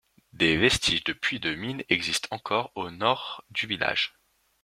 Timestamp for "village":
3.67-4.15